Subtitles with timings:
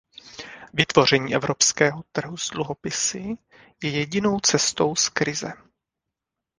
[0.73, 3.37] Vytvoření evropského trhu s dluhopisy
[3.83, 5.53] je jedinou cestou z krize.